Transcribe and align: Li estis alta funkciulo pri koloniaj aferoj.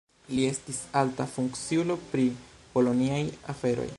Li 0.37 0.45
estis 0.51 0.79
alta 1.01 1.27
funkciulo 1.35 1.99
pri 2.15 2.27
koloniaj 2.75 3.23
aferoj. 3.55 3.89